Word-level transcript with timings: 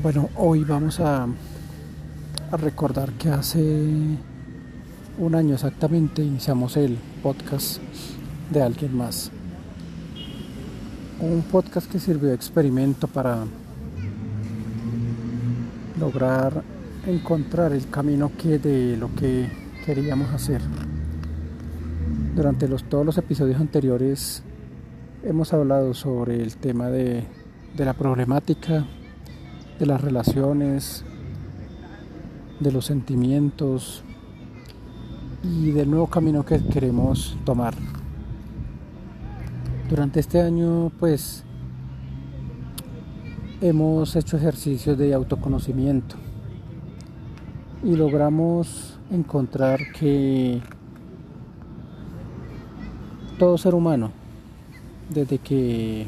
Bueno, 0.00 0.28
hoy 0.36 0.62
vamos 0.62 1.00
a, 1.00 1.26
recordar 2.52 3.10
que 3.14 3.30
hace 3.30 3.60
un 5.18 5.34
año 5.34 5.54
exactamente 5.54 6.22
iniciamos 6.22 6.76
el 6.76 6.96
podcast 7.20 7.80
de 8.48 8.62
alguien 8.62 8.96
más. 8.96 9.32
Un 11.18 11.42
podcast 11.42 11.90
que 11.90 11.98
sirvió 11.98 12.28
de 12.28 12.36
experimento 12.36 13.08
para 13.08 13.44
lograr 15.98 16.62
encontrar 17.04 17.72
el 17.72 17.90
camino 17.90 18.30
que 18.38 18.60
de 18.60 18.96
lo 18.96 19.12
que 19.16 19.50
queríamos 19.84 20.30
hacer. 20.32 20.60
Durante 22.36 22.68
los, 22.68 22.84
todos 22.84 23.04
los 23.04 23.18
episodios 23.18 23.60
anteriores 23.60 24.44
hemos 25.24 25.52
hablado 25.52 25.92
sobre 25.92 26.40
el 26.40 26.56
tema 26.56 26.88
de, 26.88 27.24
de 27.76 27.84
la 27.84 27.94
problemática 27.94 28.86
de 29.78 29.86
las 29.86 30.00
relaciones, 30.00 31.04
de 32.60 32.72
los 32.72 32.86
sentimientos 32.86 34.02
y 35.42 35.70
del 35.70 35.90
nuevo 35.90 36.08
camino 36.08 36.44
que 36.44 36.58
queremos 36.64 37.36
tomar. 37.44 37.74
Durante 39.88 40.20
este 40.20 40.40
año 40.40 40.90
pues 40.98 41.44
hemos 43.60 44.14
hecho 44.16 44.36
ejercicios 44.36 44.98
de 44.98 45.14
autoconocimiento 45.14 46.16
y 47.82 47.94
logramos 47.94 48.98
encontrar 49.10 49.80
que 49.92 50.60
todo 53.38 53.56
ser 53.56 53.74
humano 53.74 54.10
desde 55.08 55.38
que 55.38 56.06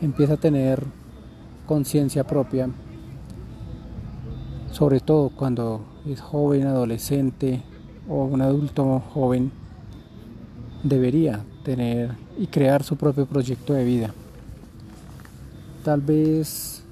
empieza 0.00 0.34
a 0.34 0.36
tener 0.38 0.84
conciencia 1.70 2.24
propia, 2.24 2.68
sobre 4.72 4.98
todo 4.98 5.28
cuando 5.28 5.84
es 6.04 6.20
joven, 6.20 6.66
adolescente 6.66 7.62
o 8.08 8.24
un 8.24 8.42
adulto 8.42 9.00
joven, 9.14 9.52
debería 10.82 11.44
tener 11.62 12.10
y 12.36 12.48
crear 12.48 12.82
su 12.82 12.96
propio 12.96 13.24
proyecto 13.24 13.72
de 13.74 13.84
vida. 13.84 14.12
Tal 15.84 16.00
vez 16.00 16.82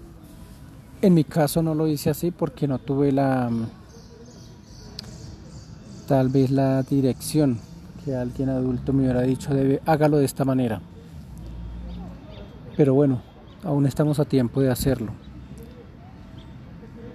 en 1.03 1.13
mi 1.13 1.25
caso 1.25 1.61
no 1.61 1.75
lo 1.75 1.89
hice 1.89 2.11
así 2.11 2.31
porque 2.31 2.69
no 2.69 2.79
tuve 2.79 3.11
la 3.11 3.51
tal 6.07 6.29
vez 6.29 6.53
la 6.53 6.85
dirección 6.85 7.59
que 8.05 8.15
alguien 8.15 8.48
adulto 8.48 8.92
me 8.92 9.03
hubiera 9.03 9.23
dicho 9.23 9.53
debe 9.53 9.83
hágalo 9.87 10.19
de 10.19 10.25
esta 10.27 10.45
manera. 10.45 10.81
Pero 12.77 12.95
bueno, 12.95 13.28
aún 13.64 13.87
estamos 13.87 14.19
a 14.20 14.25
tiempo 14.25 14.61
de 14.61 14.70
hacerlo. 14.70 15.12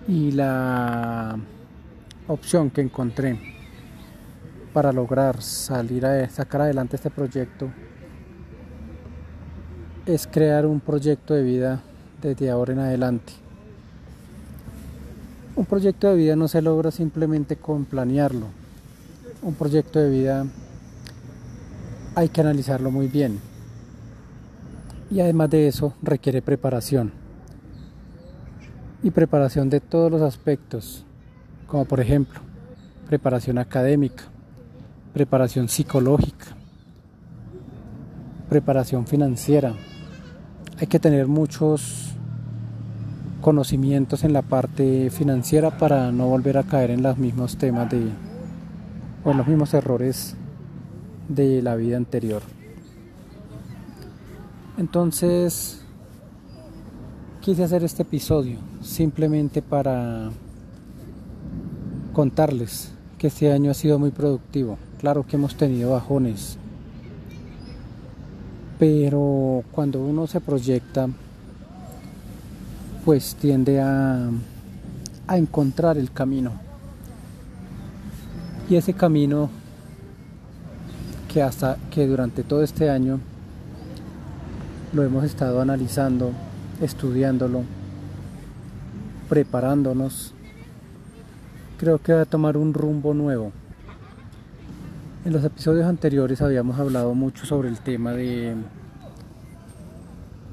Y 0.08 0.31
la 0.31 1.38
opción 2.27 2.69
que 2.69 2.81
encontré 2.81 3.39
para 4.73 4.91
lograr 4.91 5.41
salir 5.41 6.05
a 6.05 6.27
sacar 6.30 6.61
adelante 6.61 6.95
este 6.95 7.09
proyecto 7.09 7.69
es 10.05 10.27
crear 10.27 10.66
un 10.66 10.80
proyecto 10.80 11.33
de 11.33 11.44
vida 11.44 11.81
desde 12.21 12.49
ahora 12.49 12.73
en 12.73 12.80
adelante. 12.80 13.33
Un 15.55 15.66
proyecto 15.66 16.09
de 16.09 16.16
vida 16.16 16.36
no 16.36 16.47
se 16.47 16.61
logra 16.61 16.91
simplemente 16.91 17.55
con 17.55 17.86
planearlo. 17.86 18.47
Un 19.41 19.53
proyecto 19.53 19.99
de 19.99 20.09
vida 20.09 20.45
hay 22.16 22.30
que 22.30 22.41
analizarlo 22.41 22.91
muy 22.91 23.08
bien 23.08 23.52
y 25.14 25.22
además 25.22 25.52
de 25.52 25.67
eso 25.67 25.94
requiere 26.02 26.42
preparación. 26.42 27.11
Y 29.03 29.11
preparación 29.11 29.70
de 29.70 29.80
todos 29.80 30.11
los 30.11 30.22
aspectos, 30.23 31.05
como 31.67 31.86
por 31.86 32.00
ejemplo 32.00 32.39
preparación 33.08 33.59
académica, 33.59 34.23
preparación 35.14 35.70
psicológica, 35.70 36.48
preparación 38.49 39.05
financiera. 39.05 39.73
Hay 40.80 40.87
que 40.87 40.99
tener 40.99 41.27
muchos 41.27 42.16
conocimientos 43.42 44.23
en 44.23 44.33
la 44.33 44.42
parte 44.42 45.11
financiera 45.11 45.77
para 45.77 46.11
no 46.11 46.27
volver 46.27 46.58
a 46.58 46.64
caer 46.64 46.89
en 46.89 47.04
los 47.04 47.17
mismos 47.17 47.58
temas 47.58 47.92
de 47.92 48.10
o 49.23 49.32
en 49.32 49.37
los 49.37 49.48
mismos 49.48 49.73
errores 49.76 50.36
de 51.30 51.61
la 51.61 51.76
vida 51.76 51.98
anterior. 51.98 52.42
Entonces, 54.76 55.82
quise 57.42 57.64
hacer 57.64 57.84
este 57.84 58.02
episodio 58.02 58.58
simplemente 58.82 59.61
para 59.61 60.32
contarles 62.11 62.92
que 63.20 63.28
este 63.28 63.52
año 63.52 63.70
ha 63.70 63.76
sido 63.76 64.00
muy 64.00 64.10
productivo. 64.10 64.80
Claro 65.00 65.28
que 65.28 65.36
hemos 65.36 65.56
tenido 65.56 65.92
bajones, 65.92 66.58
pero 68.80 69.64
cuando 69.72 70.04
uno 70.04 70.26
se 70.26 70.42
proyecta, 70.42 71.08
pues 73.05 73.36
tiende 73.36 73.80
a, 73.80 74.32
a 75.28 75.38
encontrar 75.38 76.00
el 76.00 76.11
camino. 76.11 76.52
Y 78.72 78.76
ese 78.76 78.94
camino 78.94 79.52
que 81.32 81.44
hasta 81.44 81.78
que 81.92 82.08
durante 82.08 82.42
todo 82.44 82.64
este 82.64 82.90
año 82.90 83.20
lo 84.93 85.04
hemos 85.04 85.23
estado 85.23 85.59
analizando, 85.59 86.31
estudiándolo, 86.80 87.64
preparándonos. 89.27 90.33
Creo 91.80 91.98
que 91.98 92.14
va 92.14 92.21
a 92.21 92.26
tomar 92.26 92.58
un 92.58 92.73
rumbo 92.73 93.14
nuevo. 93.15 93.52
En 95.26 95.33
los 95.33 95.43
episodios 95.43 95.87
anteriores 95.87 96.42
habíamos 96.42 96.80
hablado 96.80 97.15
mucho 97.15 97.45
sobre 97.45 97.70
el 97.70 97.80
tema 97.80 98.11
de, 98.11 98.55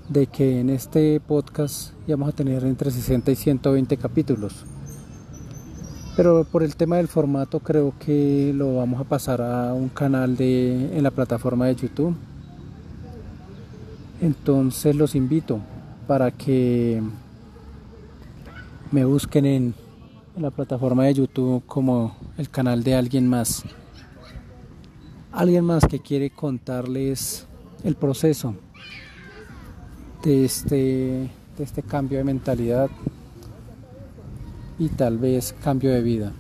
de 0.09 0.27
que 0.27 0.61
en 0.61 0.71
este 0.71 1.21
podcast 1.21 1.93
íbamos 2.07 2.31
a 2.31 2.33
tener 2.33 2.65
entre 2.65 2.91
60 2.91 3.31
y 3.33 3.37
120 3.37 3.97
capítulos. 3.99 4.65
Pero 6.17 6.45
por 6.45 6.63
el 6.63 6.77
tema 6.77 6.97
del 6.97 7.09
formato 7.09 7.61
creo 7.61 7.93
que 7.99 8.53
lo 8.55 8.77
vamos 8.77 9.01
a 9.01 9.05
pasar 9.05 9.43
a 9.43 9.75
un 9.75 9.91
canal 9.91 10.37
de, 10.37 10.97
en 10.97 11.03
la 11.03 11.11
plataforma 11.11 11.67
de 11.67 11.75
YouTube 11.75 12.17
entonces 14.21 14.95
los 14.95 15.15
invito 15.15 15.61
para 16.07 16.31
que 16.31 17.03
me 18.93 19.05
busquen 19.05 19.47
en, 19.47 19.75
la 20.37 20.51
plataforma 20.51 21.05
de 21.05 21.15
YouTube 21.15 21.63
como 21.67 22.17
el 22.39 22.49
canal 22.49 22.83
de 22.83 22.95
alguien 22.95 23.29
más. 23.29 23.63
Alguien 25.33 25.65
más 25.65 25.85
que 25.85 26.01
quiere 26.01 26.31
contarles 26.31 27.47
el 27.85 27.95
proceso 27.95 28.55
de 30.23 30.45
este, 30.45 30.77
de 31.59 31.65
este 31.65 31.83
cambio 31.83 32.19
de 32.19 32.25
mentalidad 32.25 32.89
y 34.79 34.89
tal 34.89 35.19
vez 35.19 35.55
cambio 35.63 35.91
de 35.91 36.01
vida. 36.01 36.33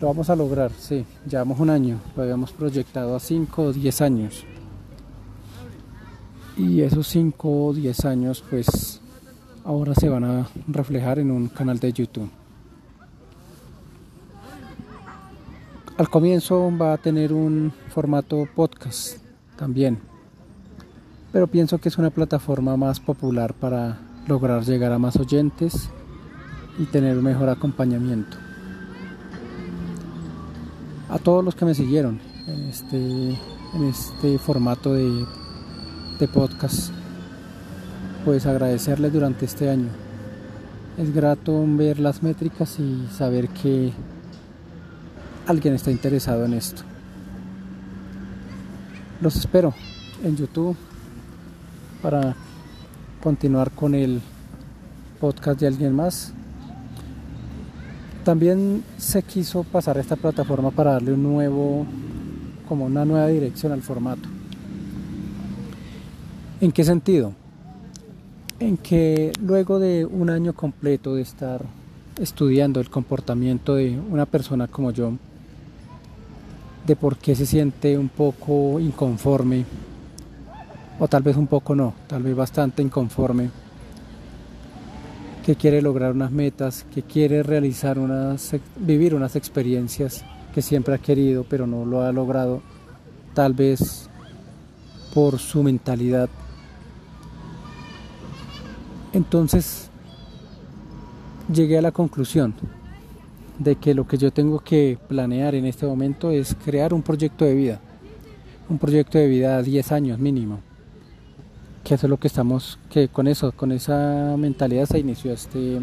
Lo 0.00 0.06
vamos 0.06 0.30
a 0.30 0.36
lograr, 0.36 0.70
sí, 0.78 1.04
llevamos 1.28 1.60
un 1.60 1.70
año, 1.70 1.98
lo 2.16 2.22
habíamos 2.22 2.52
proyectado 2.52 3.14
a 3.14 3.20
5 3.20 3.62
o 3.62 3.72
10 3.72 4.00
años 4.00 4.44
y 6.58 6.82
esos 6.82 7.06
5 7.06 7.66
o 7.66 7.72
10 7.72 8.04
años 8.04 8.44
pues 8.50 9.00
ahora 9.64 9.94
se 9.94 10.08
van 10.08 10.24
a 10.24 10.48
reflejar 10.66 11.20
en 11.20 11.30
un 11.30 11.48
canal 11.48 11.78
de 11.78 11.92
YouTube. 11.92 12.28
Al 15.96 16.08
comienzo 16.08 16.70
va 16.76 16.92
a 16.92 16.98
tener 16.98 17.32
un 17.32 17.72
formato 17.88 18.46
podcast 18.54 19.18
también, 19.56 19.98
pero 21.32 21.46
pienso 21.46 21.78
que 21.78 21.88
es 21.88 21.98
una 21.98 22.10
plataforma 22.10 22.76
más 22.76 23.00
popular 23.00 23.54
para 23.54 23.98
lograr 24.26 24.64
llegar 24.64 24.92
a 24.92 24.98
más 24.98 25.16
oyentes 25.16 25.88
y 26.78 26.84
tener 26.84 27.16
un 27.18 27.24
mejor 27.24 27.48
acompañamiento. 27.48 28.36
A 31.08 31.18
todos 31.18 31.44
los 31.44 31.54
que 31.54 31.64
me 31.64 31.74
siguieron 31.74 32.20
en 32.46 32.68
este, 32.68 33.30
en 33.74 33.84
este 33.88 34.38
formato 34.38 34.92
de 34.92 35.24
de 36.18 36.26
podcast, 36.26 36.90
pues 38.24 38.44
agradecerles 38.44 39.12
durante 39.12 39.44
este 39.44 39.70
año. 39.70 39.88
Es 40.96 41.14
grato 41.14 41.64
ver 41.66 42.00
las 42.00 42.22
métricas 42.22 42.78
y 42.80 43.06
saber 43.12 43.48
que 43.48 43.92
alguien 45.46 45.74
está 45.74 45.90
interesado 45.92 46.44
en 46.44 46.54
esto. 46.54 46.82
Los 49.20 49.36
espero 49.36 49.74
en 50.24 50.36
YouTube 50.36 50.76
para 52.02 52.34
continuar 53.22 53.70
con 53.70 53.94
el 53.94 54.20
podcast 55.20 55.60
de 55.60 55.68
alguien 55.68 55.94
más. 55.94 56.32
También 58.24 58.82
se 58.96 59.22
quiso 59.22 59.62
pasar 59.62 59.96
a 59.98 60.00
esta 60.00 60.16
plataforma 60.16 60.70
para 60.70 60.92
darle 60.92 61.12
un 61.12 61.22
nuevo, 61.22 61.86
como 62.68 62.86
una 62.86 63.04
nueva 63.04 63.28
dirección 63.28 63.72
al 63.72 63.82
formato. 63.82 64.37
¿En 66.60 66.72
qué 66.72 66.84
sentido? 66.84 67.34
en 68.60 68.76
que 68.76 69.32
luego 69.40 69.78
de 69.78 70.04
un 70.04 70.30
año 70.30 70.52
completo 70.52 71.14
de 71.14 71.22
estar 71.22 71.64
estudiando 72.20 72.80
el 72.80 72.90
comportamiento 72.90 73.76
de 73.76 73.98
una 74.10 74.26
persona 74.26 74.66
como 74.66 74.90
yo, 74.90 75.12
de 76.86 76.96
por 76.96 77.16
qué 77.16 77.36
se 77.36 77.46
siente 77.46 77.96
un 77.96 78.08
poco 78.08 78.80
inconforme, 78.80 79.64
o 80.98 81.06
tal 81.06 81.22
vez 81.22 81.36
un 81.36 81.46
poco 81.46 81.74
no, 81.76 81.94
tal 82.08 82.22
vez 82.22 82.34
bastante 82.34 82.82
inconforme, 82.82 83.50
que 85.46 85.54
quiere 85.54 85.80
lograr 85.80 86.12
unas 86.12 86.32
metas, 86.32 86.84
que 86.92 87.02
quiere 87.02 87.42
realizar 87.42 87.98
unas, 87.98 88.56
vivir 88.76 89.14
unas 89.14 89.36
experiencias 89.36 90.24
que 90.52 90.62
siempre 90.62 90.94
ha 90.94 90.98
querido, 90.98 91.44
pero 91.48 91.66
no 91.66 91.84
lo 91.84 92.02
ha 92.02 92.10
logrado, 92.10 92.60
tal 93.34 93.54
vez 93.54 94.10
por 95.14 95.38
su 95.38 95.62
mentalidad. 95.62 96.28
Entonces 99.12 99.90
llegué 101.52 101.78
a 101.78 101.82
la 101.82 101.92
conclusión 101.92 102.54
de 103.58 103.76
que 103.76 103.94
lo 103.94 104.06
que 104.06 104.18
yo 104.18 104.30
tengo 104.30 104.60
que 104.60 104.98
planear 105.08 105.54
en 105.54 105.64
este 105.64 105.86
momento 105.86 106.30
es 106.30 106.56
crear 106.64 106.92
un 106.92 107.02
proyecto 107.02 107.44
de 107.44 107.54
vida, 107.54 107.80
un 108.68 108.78
proyecto 108.78 109.18
de 109.18 109.26
vida 109.26 109.56
a 109.56 109.62
10 109.62 109.92
años 109.92 110.18
mínimo. 110.18 110.60
Que 111.84 111.94
eso 111.94 112.06
es 112.06 112.10
lo 112.10 112.18
que 112.18 112.28
estamos, 112.28 112.78
que 112.90 113.08
con 113.08 113.26
eso, 113.26 113.52
con 113.52 113.72
esa 113.72 114.36
mentalidad 114.36 114.84
se 114.84 114.98
inició 114.98 115.32
este, 115.32 115.80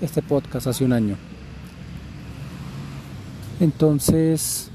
este 0.00 0.22
podcast 0.22 0.68
hace 0.68 0.84
un 0.84 0.92
año. 0.92 1.16
Entonces, 3.58 4.70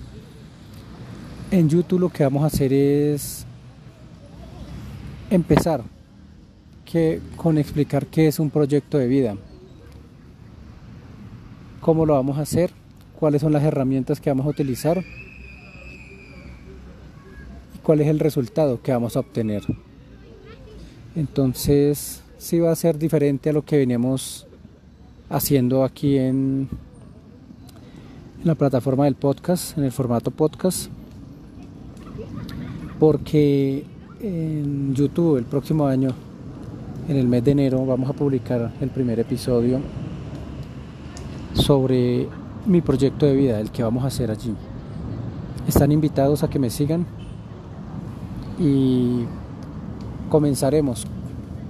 en 1.52 1.70
YouTube 1.70 2.02
lo 2.02 2.10
que 2.10 2.24
vamos 2.24 2.44
a 2.44 2.48
hacer 2.48 2.74
es 2.74 3.46
empezar 5.30 5.84
con 7.36 7.58
explicar 7.58 8.08
qué 8.08 8.28
es 8.28 8.40
un 8.40 8.50
proyecto 8.50 8.98
de 8.98 9.08
vida, 9.08 9.36
cómo 11.80 12.06
lo 12.06 12.14
vamos 12.14 12.38
a 12.38 12.42
hacer, 12.42 12.72
cuáles 13.20 13.42
son 13.42 13.54
las 13.54 13.64
herramientas 13.64 14.20
que 14.20 14.30
vamos 14.30 14.46
a 14.46 14.50
utilizar 14.50 15.04
y 17.76 17.80
cuál 17.84 18.02
es 18.02 18.08
el 18.08 18.20
resultado 18.20 18.82
que 18.82 18.92
vamos 18.92 19.16
a 19.16 19.22
obtener. 19.22 19.64
Entonces, 21.16 22.24
sí 22.38 22.60
va 22.60 22.72
a 22.72 22.76
ser 22.76 22.98
diferente 22.98 23.50
a 23.50 23.54
lo 23.54 23.64
que 23.64 23.78
veníamos 23.78 24.48
haciendo 25.30 25.84
aquí 25.84 26.18
en 26.18 26.68
la 28.44 28.56
plataforma 28.56 29.06
del 29.06 29.16
podcast, 29.16 29.78
en 29.78 29.84
el 29.84 29.92
formato 29.92 30.32
podcast, 30.32 30.90
porque 33.00 33.86
en 34.20 34.94
YouTube 34.94 35.38
el 35.38 35.46
próximo 35.46 35.86
año, 35.88 36.10
en 37.08 37.18
el 37.18 37.28
mes 37.28 37.44
de 37.44 37.52
enero, 37.52 37.86
vamos 37.86 38.10
a 38.10 38.14
publicar 38.14 38.72
el 38.80 38.90
primer 38.90 39.20
episodio 39.20 39.80
sobre 41.54 42.28
mi 42.66 42.82
proyecto 42.82 43.26
de 43.26 43.36
vida, 43.36 43.60
el 43.60 43.72
que 43.72 43.84
vamos 43.84 44.04
a 44.04 44.08
hacer 44.08 44.32
allí. 44.32 44.54
Están 45.68 45.92
invitados 45.92 46.44
a 46.44 46.50
que 46.50 46.60
me 46.60 46.70
sigan 46.70 47.06
y 48.60 49.26
comenzaremos 50.30 51.06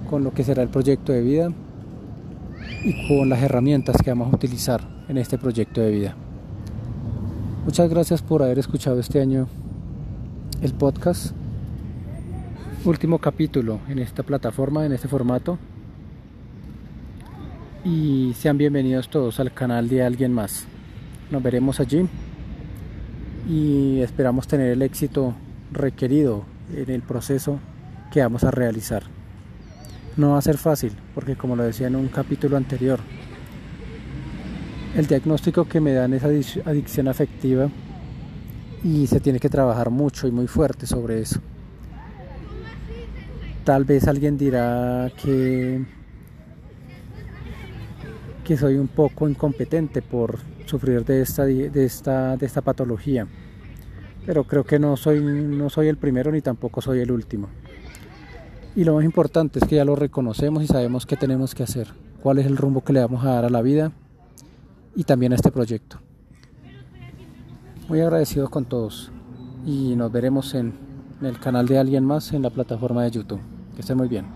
con 0.08 0.24
lo 0.24 0.32
que 0.32 0.44
será 0.44 0.62
el 0.62 0.68
proyecto 0.68 1.12
de 1.12 1.22
vida 1.22 1.52
y 2.84 3.08
con 3.08 3.28
las 3.28 3.42
herramientas 3.42 3.96
que 4.02 4.10
vamos 4.10 4.32
a 4.32 4.36
utilizar 4.36 4.80
en 5.08 5.18
este 5.18 5.38
proyecto 5.38 5.80
de 5.80 5.90
vida. 5.90 6.16
Muchas 7.64 7.88
gracias 7.88 8.22
por 8.22 8.42
haber 8.42 8.58
escuchado 8.58 8.98
este 8.98 9.20
año 9.20 9.46
el 10.60 10.72
podcast. 10.74 11.32
Último 12.84 13.20
capítulo 13.20 13.78
en 13.88 14.00
esta 14.00 14.24
plataforma, 14.24 14.84
en 14.84 14.92
este 14.92 15.06
formato. 15.06 15.56
Y 17.84 18.34
sean 18.36 18.58
bienvenidos 18.58 19.08
todos 19.08 19.38
al 19.38 19.52
canal 19.54 19.88
de 19.88 20.02
alguien 20.02 20.32
más. 20.32 20.64
Nos 21.30 21.40
veremos 21.44 21.78
allí 21.78 22.08
y 23.48 24.00
esperamos 24.00 24.48
tener 24.48 24.72
el 24.72 24.82
éxito 24.82 25.32
requerido 25.70 26.42
en 26.74 26.90
el 26.90 27.02
proceso 27.02 27.60
que 28.10 28.20
vamos 28.20 28.42
a 28.42 28.50
realizar. 28.50 29.04
No 30.16 30.32
va 30.32 30.38
a 30.38 30.42
ser 30.42 30.58
fácil, 30.58 30.92
porque 31.14 31.36
como 31.36 31.54
lo 31.54 31.62
decía 31.62 31.86
en 31.86 31.94
un 31.94 32.08
capítulo 32.08 32.56
anterior, 32.56 32.98
el 34.96 35.06
diagnóstico 35.06 35.68
que 35.68 35.80
me 35.80 35.92
dan 35.92 36.14
es 36.14 36.24
adicción 36.24 37.06
afectiva 37.06 37.68
y 38.82 39.06
se 39.06 39.20
tiene 39.20 39.38
que 39.38 39.48
trabajar 39.48 39.90
mucho 39.90 40.26
y 40.26 40.32
muy 40.32 40.48
fuerte 40.48 40.88
sobre 40.88 41.20
eso. 41.20 41.40
Tal 43.64 43.84
vez 43.84 44.08
alguien 44.08 44.36
dirá 44.36 45.12
que, 45.22 45.84
que 48.42 48.56
soy 48.56 48.74
un 48.74 48.88
poco 48.88 49.28
incompetente 49.28 50.02
por 50.02 50.38
sufrir 50.66 51.04
de 51.04 51.22
esta, 51.22 51.44
de 51.44 51.84
esta, 51.84 52.36
de 52.36 52.46
esta 52.46 52.60
patología, 52.60 53.28
pero 54.26 54.44
creo 54.44 54.64
que 54.64 54.80
no 54.80 54.96
soy, 54.96 55.20
no 55.20 55.70
soy 55.70 55.88
el 55.88 55.96
primero 55.96 56.32
ni 56.32 56.40
tampoco 56.40 56.80
soy 56.80 57.00
el 57.00 57.12
último. 57.12 57.48
Y 58.74 58.84
lo 58.84 58.94
más 58.94 59.04
importante 59.04 59.60
es 59.60 59.68
que 59.68 59.76
ya 59.76 59.84
lo 59.84 59.94
reconocemos 59.94 60.64
y 60.64 60.66
sabemos 60.66 61.06
qué 61.06 61.16
tenemos 61.16 61.54
que 61.54 61.62
hacer, 61.62 61.88
cuál 62.22 62.38
es 62.38 62.46
el 62.46 62.56
rumbo 62.56 62.82
que 62.82 62.92
le 62.92 63.00
vamos 63.00 63.24
a 63.24 63.34
dar 63.34 63.44
a 63.44 63.50
la 63.50 63.62
vida 63.62 63.92
y 64.96 65.04
también 65.04 65.32
a 65.32 65.36
este 65.36 65.52
proyecto. 65.52 65.98
Muy 67.88 68.00
agradecido 68.00 68.48
con 68.50 68.64
todos 68.64 69.12
y 69.66 69.94
nos 69.94 70.10
veremos 70.10 70.54
en 71.22 71.26
el 71.26 71.38
canal 71.38 71.68
de 71.68 71.78
alguien 71.78 72.04
más 72.04 72.32
en 72.32 72.42
la 72.42 72.50
plataforma 72.50 73.04
de 73.04 73.12
YouTube. 73.12 73.40
Que 73.76 73.80
estén 73.80 73.96
muy 73.96 74.08
bien. 74.08 74.26